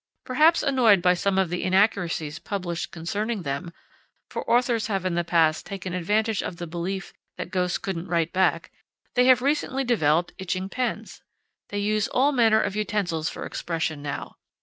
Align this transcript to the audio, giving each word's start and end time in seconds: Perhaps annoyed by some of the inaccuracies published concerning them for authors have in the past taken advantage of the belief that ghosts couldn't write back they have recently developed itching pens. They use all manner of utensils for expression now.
Perhaps 0.25 0.63
annoyed 0.63 0.99
by 0.99 1.13
some 1.13 1.37
of 1.37 1.51
the 1.51 1.61
inaccuracies 1.63 2.39
published 2.39 2.89
concerning 2.89 3.43
them 3.43 3.71
for 4.31 4.41
authors 4.49 4.87
have 4.87 5.05
in 5.05 5.13
the 5.13 5.23
past 5.23 5.63
taken 5.67 5.93
advantage 5.93 6.41
of 6.41 6.55
the 6.57 6.65
belief 6.65 7.13
that 7.37 7.51
ghosts 7.51 7.77
couldn't 7.77 8.07
write 8.07 8.33
back 8.33 8.71
they 9.13 9.25
have 9.27 9.43
recently 9.43 9.83
developed 9.83 10.33
itching 10.39 10.69
pens. 10.69 11.21
They 11.69 11.77
use 11.77 12.07
all 12.07 12.31
manner 12.31 12.59
of 12.63 12.75
utensils 12.75 13.29
for 13.29 13.45
expression 13.45 14.01
now. 14.01 14.37